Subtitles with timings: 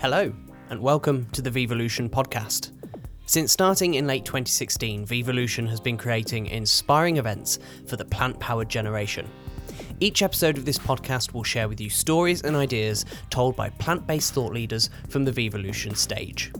[0.00, 0.30] Hello,
[0.68, 2.70] and welcome to the Vevolution podcast.
[3.24, 8.68] Since starting in late 2016, Vevolution has been creating inspiring events for the plant powered
[8.68, 9.26] generation.
[9.98, 14.06] Each episode of this podcast will share with you stories and ideas told by plant
[14.06, 16.52] based thought leaders from the Vevolution stage.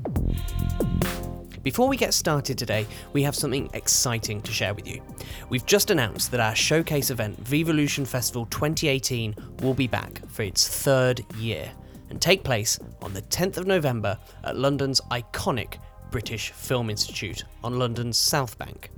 [1.63, 5.03] Before we get started today, we have something exciting to share with you.
[5.51, 10.67] We've just announced that our showcase event, Vevolution Festival 2018, will be back for its
[10.67, 11.71] third year
[12.11, 15.79] and take place on the 10th of November at London's iconic
[16.11, 18.91] British Film Institute on London's South Bank.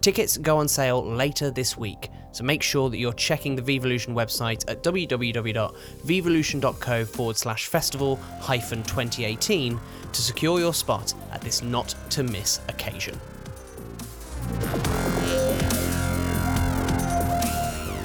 [0.00, 4.14] Tickets go on sale later this week, so make sure that you're checking the Vevolution
[4.14, 9.80] website at www.vevolution.co forward slash festival hyphen 2018
[10.12, 13.18] to secure your spot at this not to miss occasion.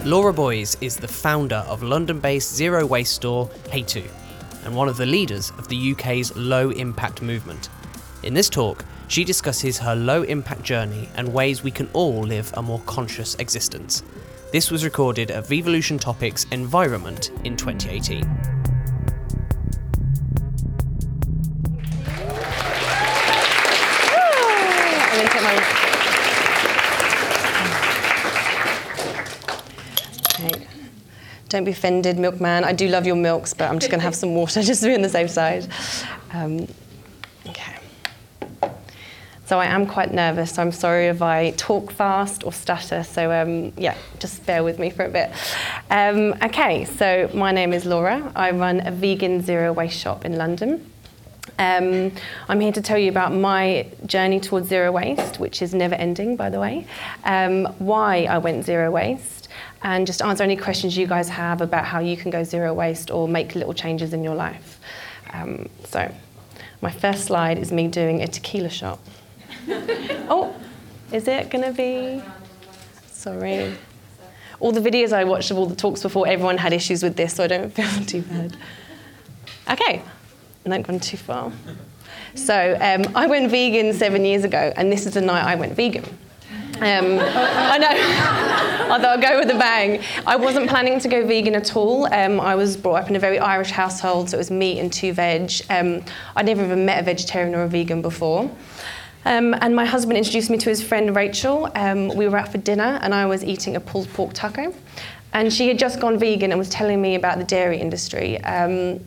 [0.03, 4.09] Laura Boyes is the founder of London based zero waste store Hetu
[4.63, 7.69] and one of the leaders of the UK's low impact movement.
[8.23, 12.53] In this talk, she discusses her low impact journey and ways we can all live
[12.55, 14.03] a more conscious existence.
[14.51, 18.50] This was recorded at Vevolution Topics Environment in 2018.
[31.51, 32.63] Don't be offended, milkman.
[32.63, 34.87] I do love your milks, but I'm just going to have some water just to
[34.87, 35.67] be on the safe side.
[36.31, 36.65] Um,
[37.45, 37.75] okay.
[39.47, 43.03] So I am quite nervous, so I'm sorry if I talk fast or stutter.
[43.03, 45.29] So um, yeah, just bear with me for a bit.
[45.89, 48.31] Um, okay, so my name is Laura.
[48.33, 50.89] I run a vegan zero waste shop in London.
[51.59, 52.13] Um,
[52.47, 56.37] I'm here to tell you about my journey towards zero waste, which is never ending,
[56.37, 56.87] by the way,
[57.25, 59.40] um, why I went zero waste,
[59.83, 63.09] and just answer any questions you guys have about how you can go zero waste
[63.09, 64.79] or make little changes in your life.
[65.33, 66.13] Um, so,
[66.81, 68.99] my first slide is me doing a tequila shot.
[69.67, 70.55] oh,
[71.11, 72.23] is it going to be?
[73.07, 73.75] Sorry.
[74.59, 77.35] All the videos I watched of all the talks before, everyone had issues with this,
[77.35, 78.57] so I don't feel too bad.
[79.69, 80.01] Okay,
[80.65, 81.51] and not gone too far.
[82.35, 85.73] So um, I went vegan seven years ago, and this is the night I went
[85.73, 86.05] vegan.
[86.81, 87.89] Um, I know.
[88.91, 90.01] I thought I'd go with a bang.
[90.25, 92.11] I wasn't planning to go vegan at all.
[92.11, 94.91] Um, I was brought up in a very Irish household, so it was meat and
[94.91, 95.51] two veg.
[95.69, 96.03] Um,
[96.35, 98.49] I'd never even met a vegetarian or a vegan before.
[99.25, 101.69] Um, and my husband introduced me to his friend Rachel.
[101.75, 104.73] Um, we were out for dinner, and I was eating a pulled pork taco.
[105.33, 108.41] And she had just gone vegan and was telling me about the dairy industry.
[108.41, 108.99] Um,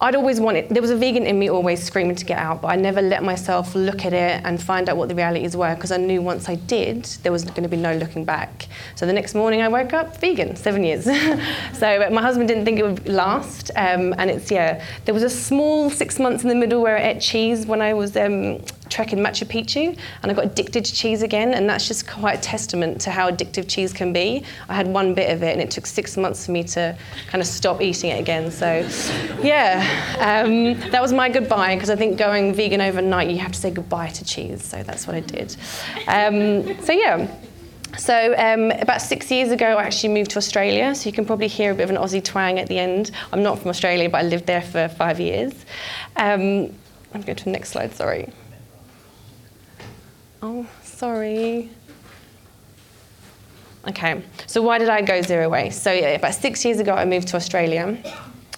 [0.00, 2.68] I'd always wanted, there was a vegan in me always screaming to get out, but
[2.68, 5.90] I never let myself look at it and find out what the realities were because
[5.90, 8.68] I knew once I did, there was going to be no looking back.
[8.94, 11.04] So the next morning I woke up vegan, seven years.
[11.72, 13.72] so my husband didn't think it would last.
[13.74, 17.10] Um, and it's, yeah, there was a small six months in the middle where I
[17.10, 18.60] ate cheese when I was um,
[18.90, 22.42] trekking Machu Picchu and I got addicted to cheese again and that's just quite a
[22.42, 24.44] testament to how addictive cheese can be.
[24.68, 26.96] I had one bit of it and it took six months for me to
[27.28, 28.50] kind of stop eating it again.
[28.50, 28.86] So
[29.42, 29.84] yeah,
[30.18, 33.70] um, that was my goodbye because I think going vegan overnight you have to say
[33.70, 34.64] goodbye to cheese.
[34.64, 35.56] So that's what I did.
[36.06, 37.28] Um, so yeah.
[37.96, 40.94] So um, about six years ago, I actually moved to Australia.
[40.94, 43.10] So you can probably hear a bit of an Aussie twang at the end.
[43.32, 45.52] I'm not from Australia, but I lived there for five years.
[46.16, 46.74] Um,
[47.14, 47.94] I'm going to the next slide.
[47.94, 48.30] Sorry.
[50.42, 51.70] Oh, sorry.
[53.88, 55.82] Okay, so why did I go zero waste?
[55.82, 57.96] So yeah, about six years ago, I moved to Australia.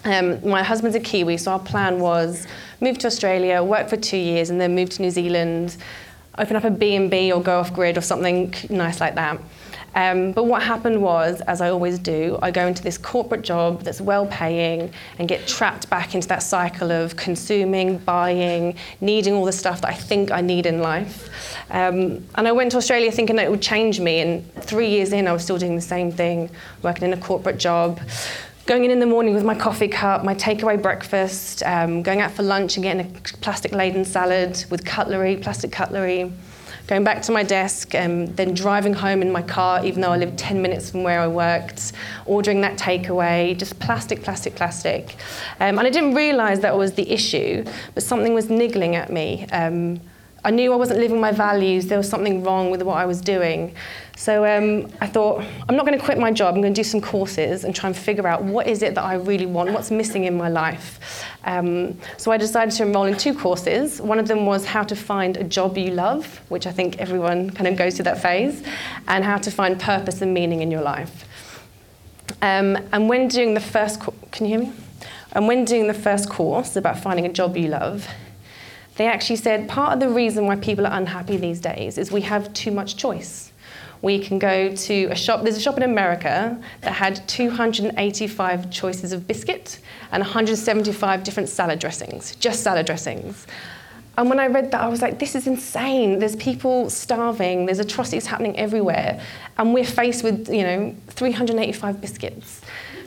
[0.04, 2.46] Um, my husband's a Kiwi, so our plan was
[2.80, 5.76] move to Australia, work for two years, and then move to New Zealand,
[6.38, 9.38] open up a B&B or go off grid or something nice like that.
[9.94, 13.82] Um, but what happened was, as I always do, I go into this corporate job
[13.82, 19.44] that's well paying and get trapped back into that cycle of consuming, buying, needing all
[19.44, 21.28] the stuff that I think I need in life.
[21.70, 25.12] Um, and I went to Australia thinking that it would change me, and three years
[25.12, 26.50] in, I was still doing the same thing,
[26.82, 28.00] working in a corporate job.
[28.66, 32.31] Going in in the morning with my coffee cup, my takeaway breakfast, um, going out
[32.31, 36.32] for lunch and getting a plastic laden salad with cutlery, plastic cutlery,
[36.90, 40.16] going back to my desk, um, then driving home in my car, even though I
[40.16, 41.92] lived 10 minutes from where I worked,
[42.26, 45.14] ordering that takeaway, just plastic, plastic, plastic.
[45.60, 47.64] Um, and I didn't realise that was the issue,
[47.94, 49.46] but something was niggling at me.
[49.52, 50.00] Um,
[50.44, 53.20] I knew I wasn't living my values, there was something wrong with what I was
[53.20, 53.75] doing.
[54.16, 56.84] So um, I thought, I'm not going to quit my job, I'm going to do
[56.84, 59.90] some courses and try and figure out what is it that I really want, what's
[59.90, 61.25] missing in my life.
[61.44, 64.00] Um, so I decided to enroll in two courses.
[64.00, 67.50] One of them was how to find a job you love, which I think everyone
[67.50, 68.62] kind of goes through that phase,
[69.08, 71.26] and how to find purpose and meaning in your life.
[72.43, 74.72] Um, and when doing the first, co- can you hear me?
[75.32, 78.06] And when doing the first course about finding a job you love,
[78.96, 82.22] they actually said part of the reason why people are unhappy these days is we
[82.22, 83.52] have too much choice.
[84.02, 89.12] We can go to a shop, there's a shop in America that had 285 choices
[89.12, 89.78] of biscuit
[90.10, 93.46] and 175 different salad dressings, just salad dressings.
[94.16, 96.19] And when I read that, I was like, this is insane.
[96.19, 99.20] There's people starving, there's atrocities happening everywhere,
[99.56, 102.60] and we're faced with, you know, 385 biscuits.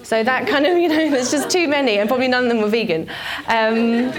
[0.03, 2.61] So that kind of, you know, there's just too many, and probably none of them
[2.61, 3.09] were vegan.
[3.47, 4.11] Um,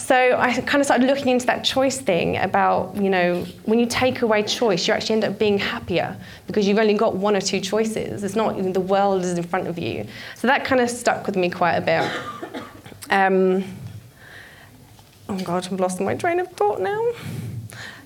[0.00, 3.86] so I kind of started looking into that choice thing about, you know, when you
[3.86, 6.16] take away choice, you actually end up being happier
[6.46, 8.24] because you've only got one or two choices.
[8.24, 10.06] It's not the world is in front of you.
[10.36, 12.10] So that kind of stuck with me quite a bit.
[13.10, 13.64] Um,
[15.28, 17.12] oh God, I've lost my train of thought now.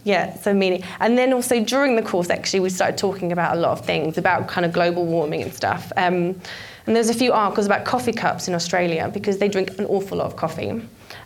[0.03, 0.83] Yeah, so meaning.
[1.01, 4.19] And then also during the course, actually, we started talking about a lot of things
[4.19, 5.93] about kind of global warming and stuff.
[5.97, 6.41] Um,
[6.87, 10.19] and there's a few articles about coffee cups in Australia because they drink an awful
[10.19, 10.83] lot of coffee.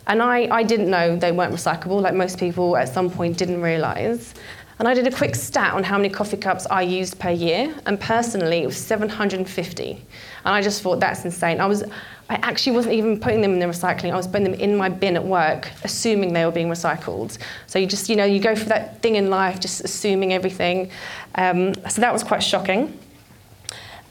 [0.07, 3.61] And I, I didn't know they weren't recyclable, like most people at some point didn't
[3.61, 4.33] realise.
[4.79, 7.75] And I did a quick stat on how many coffee cups I used per year,
[7.85, 9.91] and personally, it was 750.
[9.91, 9.99] And
[10.45, 11.59] I just thought that's insane.
[11.59, 11.83] I was,
[12.29, 14.13] I actually wasn't even putting them in the recycling.
[14.13, 17.37] I was putting them in my bin at work, assuming they were being recycled.
[17.67, 20.89] So you just, you know, you go for that thing in life, just assuming everything.
[21.35, 22.97] Um, so that was quite shocking.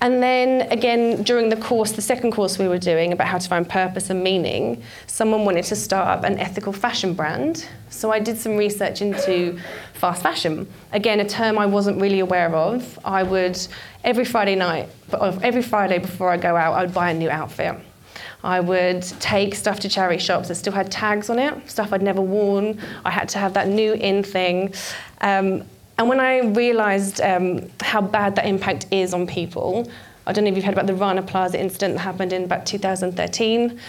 [0.01, 3.49] And then again, during the course, the second course we were doing about how to
[3.49, 7.69] find purpose and meaning, someone wanted to start up an ethical fashion brand.
[7.91, 9.59] So I did some research into
[9.95, 10.69] fast fashion.
[10.93, 12.99] Again, a term I wasn't really aware of.
[13.05, 13.59] I would,
[14.05, 14.89] every Friday night,
[15.43, 17.75] every Friday before I go out, I would buy a new outfit.
[18.45, 22.03] I would take stuff to charity shops that still had tags on it, stuff I'd
[22.03, 22.79] never worn.
[23.05, 24.75] I had to have that new in thing.
[25.21, 25.65] Um,
[25.99, 29.91] and when I realised um, how bad that impact is on people,
[30.29, 32.67] I don't know if you've heard about the Rana Plaza incident that happened in about
[32.67, 33.81] 2013,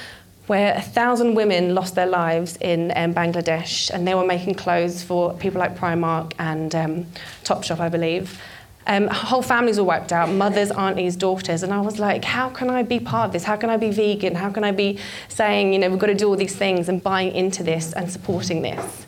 [0.48, 5.04] where a thousand women lost their lives in um, Bangladesh, and they were making clothes
[5.04, 7.06] for people like Primark and um,
[7.44, 8.42] Topshop, I believe.
[8.88, 12.72] Um, whole families were wiped out, mothers, aunties, daughters, and I was like, how can
[12.72, 13.44] I be part of this?
[13.44, 14.34] How can I be vegan?
[14.34, 14.98] How can I be
[15.28, 18.12] saying, you know, we've got to do all these things and buying into this and
[18.12, 19.06] supporting this?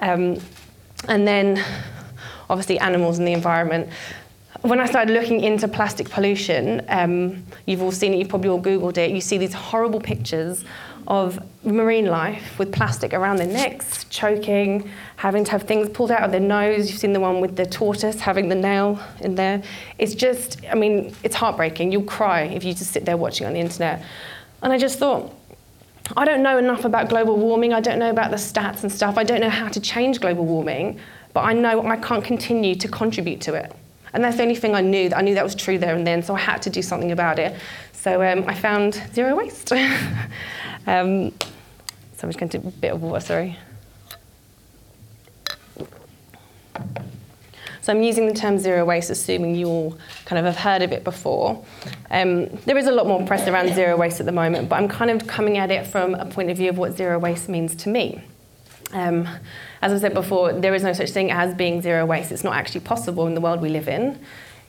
[0.00, 0.38] Um,
[1.08, 1.64] and then
[2.52, 3.88] obviously animals and the environment.
[4.60, 8.62] When I started looking into plastic pollution, um, you've all seen it, you've probably all
[8.62, 10.64] Googled it, you see these horrible pictures
[11.08, 16.22] of marine life with plastic around their necks, choking, having to have things pulled out
[16.22, 16.90] of their nose.
[16.90, 19.62] You've seen the one with the tortoise having the nail in there.
[19.98, 21.90] It's just, I mean, it's heartbreaking.
[21.90, 24.04] You'll cry if you just sit there watching on the internet.
[24.62, 25.34] And I just thought,
[26.16, 27.72] I don't know enough about global warming.
[27.72, 29.18] I don't know about the stats and stuff.
[29.18, 31.00] I don't know how to change global warming
[31.32, 33.74] but I know I can't continue to contribute to it.
[34.12, 35.10] And that's the only thing I knew.
[35.14, 37.38] I knew that was true there and then, so I had to do something about
[37.38, 37.54] it.
[37.92, 39.72] So um, I found zero waste.
[40.86, 41.30] um,
[42.16, 43.58] so I'm just going to do a bit of water, sorry.
[47.82, 50.92] So I'm using the term zero waste, assuming you all kind of have heard of
[50.92, 51.64] it before.
[52.12, 54.88] Um, there is a lot more press around zero waste at the moment, but I'm
[54.88, 57.74] kind of coming at it from a point of view of what zero waste means
[57.76, 58.22] to me.
[58.92, 59.28] Um,
[59.82, 62.30] as I said before, there is no such thing as being zero waste.
[62.30, 64.18] It's not actually possible in the world we live in.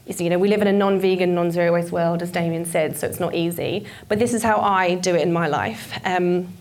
[0.07, 3.19] you know, we live in a non-vegan, non-zero waste world, as Damien said, so it's
[3.19, 3.86] not easy.
[4.10, 5.99] But this is how I do it in my life.
[6.04, 6.52] Um,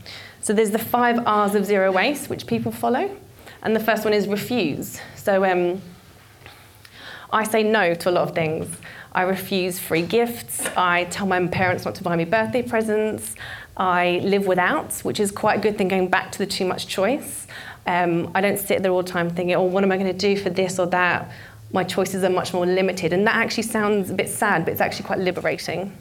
[0.43, 3.17] so there's the five R's of zero waste, which people follow.
[3.63, 5.01] And the first one is refuse.
[5.17, 5.81] So um,
[7.33, 8.69] I say no to a lot of things.
[9.13, 10.67] I refuse free gifts.
[10.77, 13.35] I tell my parents not to buy me birthday presents.
[13.77, 16.87] I live without, which is quite a good thing going back to the too much
[16.87, 17.47] choice.
[17.87, 20.19] Um, I don't sit there all the time thinking, oh, what am I going to
[20.19, 21.31] do for this or that?
[21.73, 23.13] My choices are much more limited.
[23.13, 25.97] And that actually sounds a bit sad, but it's actually quite liberating.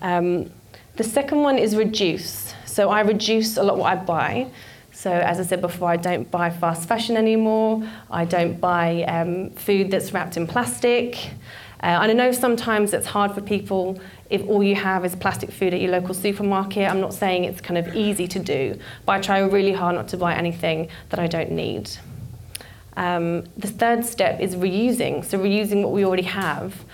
[0.00, 0.50] Um,
[0.96, 2.54] the second one is reduce.
[2.66, 4.48] So I reduce a lot what I buy.
[4.92, 7.82] So as I said before, I don't buy fast fashion anymore.
[8.10, 11.30] I don't buy um, food that's wrapped in plastic.
[11.82, 15.50] Uh, and I know sometimes it's hard for people if all you have is plastic
[15.50, 16.88] food at your local supermarket.
[16.88, 20.06] I'm not saying it's kind of easy to do, but I try really hard not
[20.08, 21.90] to buy anything that I don't need.
[22.96, 26.84] Um, the third step is reusing, so reusing what we already have.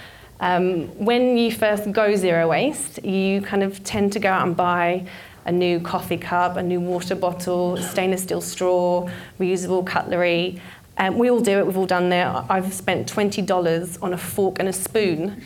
[0.41, 4.57] Um, when you first go zero waste, you kind of tend to go out and
[4.57, 5.07] buy
[5.45, 9.09] a new coffee cup, a new water bottle, stainless steel straw,
[9.41, 10.61] reusable cutlery.
[10.99, 12.47] Um, we all do it, we've all done that.
[12.51, 15.43] I've spent $20 on a fork and a spoon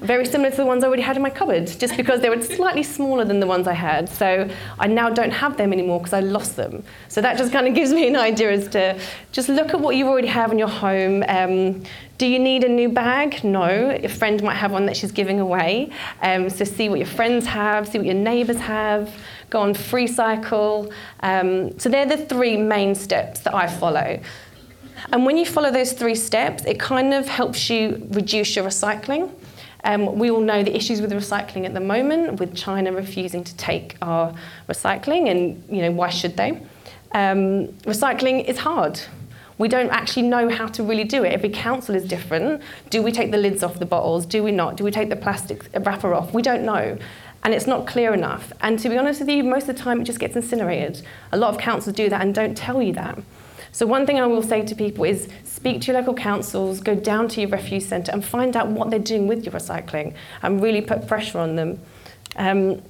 [0.00, 2.40] very similar to the ones I already had in my cupboard, just because they were
[2.40, 4.08] slightly smaller than the ones I had.
[4.08, 6.84] So I now don't have them anymore because I lost them.
[7.08, 8.98] So that just kind of gives me an idea as to
[9.32, 11.24] just look at what you already have in your home.
[11.26, 11.82] Um,
[12.16, 13.42] do you need a new bag?
[13.42, 13.90] No.
[13.90, 15.90] A friend might have one that she's giving away.
[16.22, 19.12] Um, so see what your friends have, see what your neighbours have.
[19.50, 20.92] Go on FreeCycle.
[21.20, 24.20] Um, so they're the three main steps that I follow.
[25.10, 29.32] And when you follow those three steps, it kind of helps you reduce your recycling.
[29.84, 33.56] Um, we all know the issues with recycling at the moment, with China refusing to
[33.56, 34.34] take our
[34.68, 36.60] recycling, and you know why should they?
[37.12, 39.00] Um, recycling is hard.
[39.56, 41.32] We don't actually know how to really do it.
[41.32, 42.62] Every council is different.
[42.90, 44.26] Do we take the lids off the bottles?
[44.26, 44.76] Do we not?
[44.76, 46.32] Do we take the plastic wrapper off?
[46.32, 46.98] We don't know.
[47.44, 48.52] And it's not clear enough.
[48.60, 51.02] And to be honest with you, most of the time it just gets incinerated.
[51.32, 53.18] A lot of councils do that and don't tell you that.
[53.78, 56.96] So, one thing I will say to people is speak to your local councils, go
[56.96, 60.60] down to your refuse centre and find out what they're doing with your recycling and
[60.60, 61.78] really put pressure on them.
[62.34, 62.82] Um,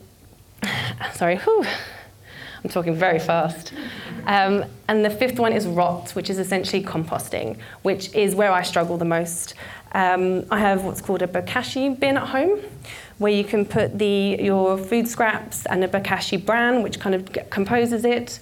[1.13, 1.67] sorry, whew,
[2.65, 3.75] I'm talking very fast.
[4.25, 8.63] Um, and the fifth one is rot, which is essentially composting, which is where I
[8.63, 9.53] struggle the most.
[9.93, 12.61] Um, I have what's called a bokashi bin at home,
[13.19, 17.51] where you can put the, your food scraps and a bokashi bran, which kind of
[17.51, 18.41] composes it.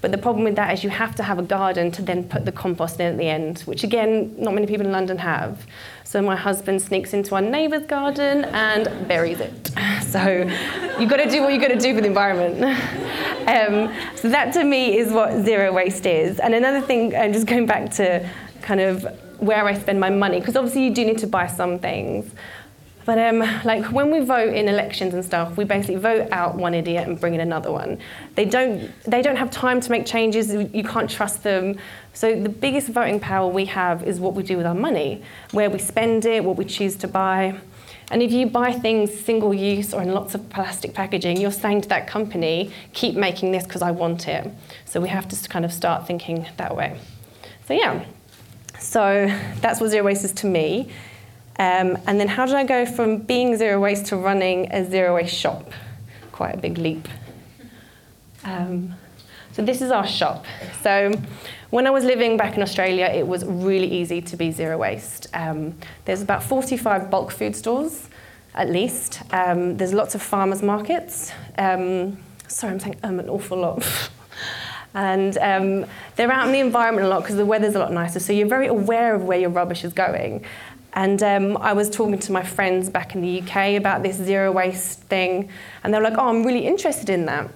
[0.00, 2.44] But the problem with that is you have to have a garden to then put
[2.44, 5.66] the compost in at the end, which again, not many people in London have.
[6.04, 9.70] So my husband sneaks into our neighbour's garden and buries it.
[10.08, 10.50] So
[10.98, 12.78] you've got to do what you've got to do for the environment.
[13.48, 16.38] Um, so that to me is what zero waste is.
[16.38, 18.28] And another thing, and just going back to
[18.60, 19.06] kind of
[19.38, 22.30] where I spend my money, because obviously you do need to buy some things.
[23.08, 26.74] But um, like when we vote in elections and stuff, we basically vote out one
[26.74, 27.98] idiot and bring in another one.
[28.34, 30.52] They don't, they don't have time to make changes.
[30.52, 31.78] You can't trust them.
[32.12, 35.22] So the biggest voting power we have is what we do with our money,
[35.52, 37.58] where we spend it, what we choose to buy.
[38.10, 41.80] And if you buy things single use or in lots of plastic packaging, you're saying
[41.80, 44.52] to that company, keep making this because I want it.
[44.84, 47.00] So we have to kind of start thinking that way.
[47.68, 48.04] So yeah,
[48.78, 50.90] so that's what zero waste is to me.
[51.58, 55.14] Um, and then how did I go from being zero waste to running a zero
[55.14, 55.72] waste shop?
[56.30, 57.08] Quite a big leap.
[58.44, 58.94] Um,
[59.52, 60.46] so this is our shop.
[60.82, 61.12] So
[61.70, 65.26] when I was living back in Australia, it was really easy to be zero waste.
[65.34, 68.08] Um, there's about 45 bulk food stores,
[68.54, 69.20] at least.
[69.32, 71.32] Um, there's lots of farmers markets.
[71.58, 73.84] Um, sorry, I'm saying um an awful lot.
[74.94, 75.86] and um,
[76.16, 78.48] they're out in the environment a lot because the weather's a lot nicer, so you're
[78.48, 80.44] very aware of where your rubbish is going.
[80.94, 84.50] And um, I was talking to my friends back in the UK about this zero
[84.50, 85.50] waste thing,
[85.84, 87.50] and they were like, oh, I'm really interested in that.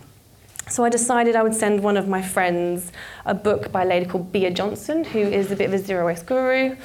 [0.69, 2.93] So I decided I would send one of my friends
[3.27, 6.07] a book by a lady called Bea Johnson, who is a bit of a zero
[6.07, 6.77] waste guru.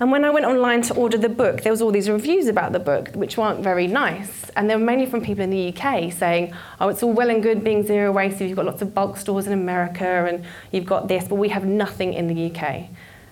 [0.00, 2.72] And when I went online to order the book, there was all these reviews about
[2.72, 4.48] the book, which weren't very nice.
[4.50, 7.42] And they were mainly from people in the UK saying, oh, it's all well and
[7.42, 10.86] good being zero waste if you've got lots of bulk stores in America and you've
[10.86, 12.84] got this, but we have nothing in the UK.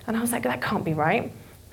[0.08, 1.30] And I was like, that can't be right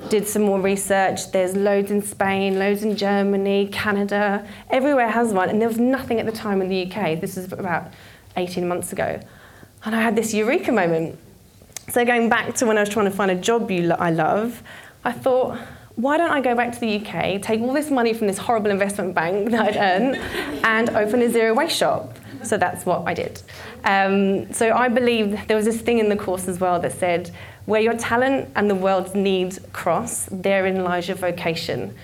[0.10, 1.32] did some more research.
[1.32, 6.20] There's loads in Spain, loads in Germany, Canada, everywhere has one, and there was nothing
[6.20, 7.20] at the time in the UK.
[7.20, 7.92] This is about
[8.38, 9.20] 18 months ago.
[9.86, 11.20] And I had this eureka moment.
[11.90, 14.64] So, going back to when I was trying to find a job I love,
[15.04, 15.58] I thought,
[15.96, 18.72] why don't I go back to the UK, take all this money from this horrible
[18.72, 20.16] investment bank that I'd earned,
[20.64, 22.18] and open a zero waste shop?
[22.44, 23.42] So that's what I did.
[23.84, 27.32] Um, so I believe there was this thing in the course as well that said,
[27.66, 31.96] where your talent and the world's needs cross, therein lies your vocation.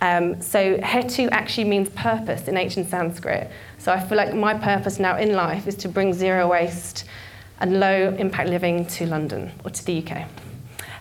[0.00, 3.50] Um, so hetu actually means purpose in ancient Sanskrit.
[3.78, 7.04] So I feel like my purpose now in life is to bring zero waste
[7.60, 10.28] and low impact living to London or to the UK.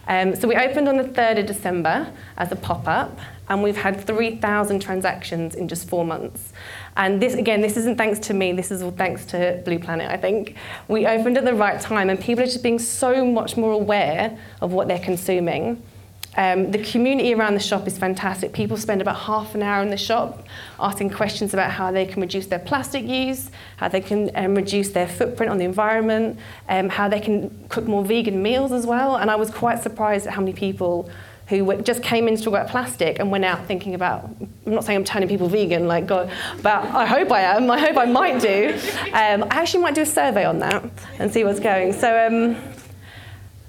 [0.08, 3.78] Um, so we opened on the 3rd of December as a pop up, and we've
[3.78, 6.54] had 3,000 transactions in just four months.
[6.96, 10.10] And this, again, this isn't thanks to me, this is all thanks to Blue Planet,
[10.10, 10.56] I think.
[10.88, 14.38] We opened at the right time, and people are just being so much more aware
[14.62, 15.82] of what they're consuming.
[16.36, 18.54] Um, the community around the shop is fantastic.
[18.54, 20.44] People spend about half an hour in the shop
[20.80, 24.90] asking questions about how they can reduce their plastic use, how they can um, reduce
[24.90, 29.18] their footprint on the environment, um, how they can cook more vegan meals as well.
[29.18, 31.10] And I was quite surprised at how many people
[31.48, 34.30] who just came in to talk about plastic and went out thinking about,
[34.66, 36.32] I'm not saying I'm turning people vegan, like God,
[36.62, 38.74] but I hope I am, I hope I might do.
[39.08, 40.84] Um, I actually might do a survey on that
[41.20, 41.94] and see what's going.
[41.94, 42.56] So, um,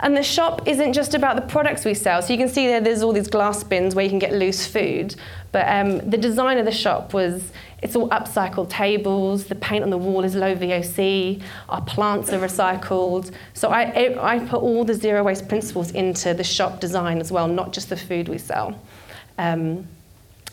[0.00, 2.22] and the shop isn't just about the products we sell.
[2.22, 4.66] So you can see there, there's all these glass bins where you can get loose
[4.66, 5.14] food.
[5.50, 7.52] But um, the design of the shop was,
[7.84, 12.38] it's all upcycled tables, the paint on the wall is low VOC, our plants are
[12.38, 13.30] recycled.
[13.52, 17.46] So I, I put all the zero waste principles into the shop design as well,
[17.46, 18.80] not just the food we sell.
[19.36, 19.86] Um,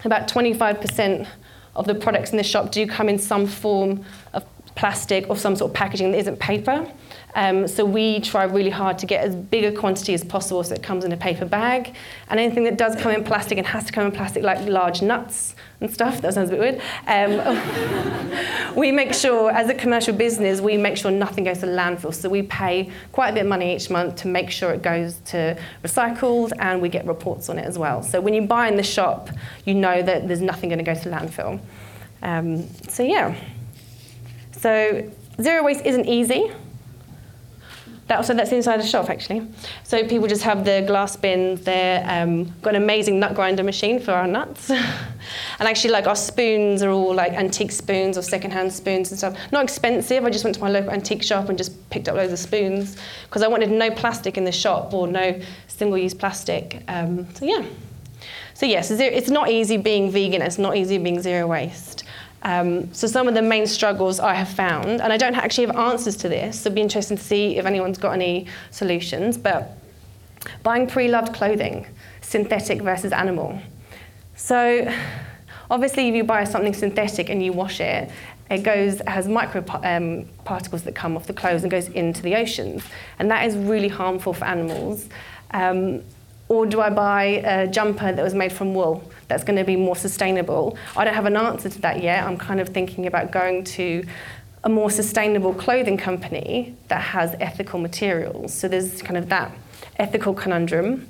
[0.04, 1.26] about 25%
[1.74, 4.44] of the products in the shop do come in some form of
[4.75, 6.90] plastic or some sort of packaging that isn't paper.
[7.36, 10.75] Um, so we try really hard to get as big a quantity as possible so
[10.75, 11.96] it comes in a paper bag.
[12.30, 15.01] And anything that does come in plastic and has to come in plastic, like large
[15.01, 20.13] nuts and stuff, that sounds a bit weird, um, we make sure, as a commercial
[20.13, 22.13] business, we make sure nothing goes to landfill.
[22.13, 25.20] So we pay quite a bit of money each month to make sure it goes
[25.28, 28.04] to recycled and we get reports on it as well.
[28.04, 29.30] So when you buy in the shop,
[29.66, 31.60] you know that there's nothing going to go to landfill.
[32.22, 33.36] Um, so yeah.
[34.62, 36.51] So zero waste isn't easy.
[38.08, 39.48] That, so that's inside the shop actually.
[39.84, 41.62] So people just have their glass bins.
[41.62, 44.88] They're um, got an amazing nut grinder machine for our nuts, and
[45.60, 49.36] actually like our spoons are all like antique spoons or secondhand spoons and stuff.
[49.51, 50.25] Not expensive.
[50.25, 52.98] I just went to my local antique shop and just picked up loads of spoons
[53.24, 55.39] because I wanted no plastic in the shop or no
[55.70, 56.84] single-use plastic.
[56.88, 57.65] Um, so yeah.
[58.53, 60.44] So yes, it's not easy being vegan.
[60.44, 62.03] It's not easy being zero waste.
[62.44, 65.76] Um, so some of the main struggles I have found, and I don't actually have
[65.76, 69.78] answers to this, so it'd be interesting to see if anyone's got any solutions, but
[70.64, 71.86] buying pre-loved clothing,
[72.22, 73.60] synthetic versus animal.
[74.36, 74.92] So
[75.70, 78.10] obviously if you buy something synthetic and you wash it,
[78.50, 82.36] it goes has micro um, particles that come off the clothes and goes into the
[82.36, 82.84] oceans,
[83.20, 85.08] and that is really harmful for animals.
[85.52, 86.02] Um,
[86.50, 89.76] or do I buy a jumper that was made from wool that's going to be
[89.76, 90.78] more sustainable?
[90.96, 92.26] I don't have an answer to that yet.
[92.28, 94.06] I'm kind of thinking about going to
[94.64, 98.54] a more sustainable clothing company that has ethical materials.
[98.54, 99.52] So there's kind of that
[99.98, 101.08] ethical conundrum.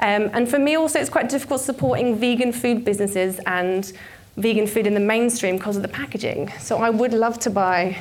[0.00, 3.92] Um, and for me also, it's quite difficult supporting vegan food businesses and
[4.36, 6.50] vegan food in the mainstream because of the packaging.
[6.58, 7.98] So I would love to buy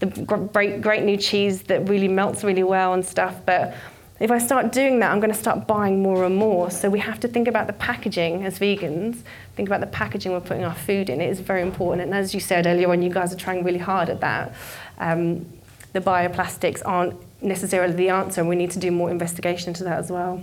[0.00, 3.74] the great, great new cheese that really melts really well and stuff, but
[4.20, 6.70] if I start doing that, I'm going to start buying more and more.
[6.70, 9.22] So we have to think about the packaging as vegans,
[9.56, 11.20] think about the packaging we're putting our food in.
[11.20, 12.02] It is very important.
[12.02, 14.54] And as you said earlier on, you guys are trying really hard at that.
[14.98, 15.46] Um,
[15.92, 19.98] the bioplastics aren't necessarily the answer, and we need to do more investigation into that
[19.98, 20.42] as well.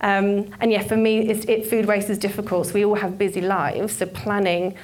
[0.00, 2.66] Um, and yeah, for me, it, food waste is difficult.
[2.66, 4.74] So we all have busy lives, so planning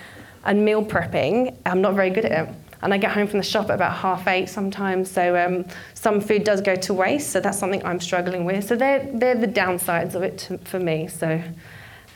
[0.45, 3.45] and meal prepping, I'm not very good at it and I get home from the
[3.45, 5.11] shop at about half eight sometimes.
[5.11, 7.31] So um, some food does go to waste.
[7.31, 8.67] So that's something I'm struggling with.
[8.67, 11.09] So they're they're the downsides of it to, for me.
[11.09, 11.43] So.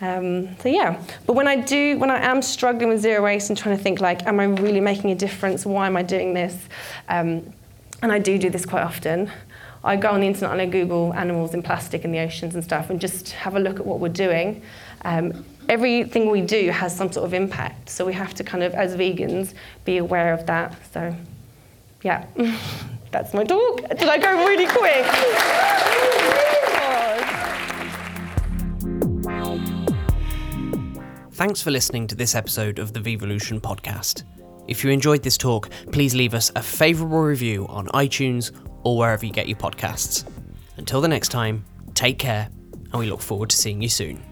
[0.00, 3.56] Um, so yeah, but when I do, when I am struggling with zero waste and
[3.56, 5.64] trying to think like, am I really making a difference?
[5.64, 6.68] Why am I doing this?
[7.08, 7.52] Um,
[8.02, 9.30] and I do do this quite often.
[9.84, 12.64] I go on the internet and I Google animals in plastic in the oceans and
[12.64, 14.62] stuff, and just have a look at what we're doing.
[15.04, 17.90] Um, everything we do has some sort of impact.
[17.90, 20.76] So we have to kind of, as vegans, be aware of that.
[20.92, 21.14] So,
[22.02, 22.26] yeah,
[23.10, 23.88] that's my talk.
[23.88, 25.04] Did I go really quick?
[31.32, 34.22] Thanks for listening to this episode of the Vevolution podcast.
[34.68, 38.52] If you enjoyed this talk, please leave us a favourable review on iTunes
[38.84, 40.24] or wherever you get your podcasts.
[40.76, 44.22] Until the next time, take care, and we look forward to seeing you soon.